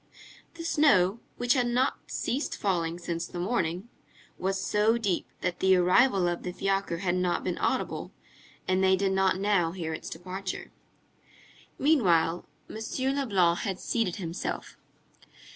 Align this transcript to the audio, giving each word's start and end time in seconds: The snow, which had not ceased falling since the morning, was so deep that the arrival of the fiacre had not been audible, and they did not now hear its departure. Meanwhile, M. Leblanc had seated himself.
The 0.55 0.63
snow, 0.63 1.19
which 1.37 1.53
had 1.53 1.67
not 1.67 1.99
ceased 2.09 2.57
falling 2.57 2.97
since 2.97 3.27
the 3.27 3.37
morning, 3.37 3.87
was 4.39 4.59
so 4.59 4.97
deep 4.97 5.27
that 5.41 5.59
the 5.59 5.75
arrival 5.75 6.27
of 6.27 6.41
the 6.41 6.51
fiacre 6.51 6.97
had 7.01 7.13
not 7.13 7.43
been 7.43 7.59
audible, 7.59 8.11
and 8.67 8.83
they 8.83 8.95
did 8.95 9.11
not 9.11 9.37
now 9.39 9.73
hear 9.73 9.93
its 9.93 10.09
departure. 10.09 10.71
Meanwhile, 11.77 12.47
M. 12.67 12.79
Leblanc 13.15 13.59
had 13.59 13.79
seated 13.79 14.15
himself. 14.15 14.75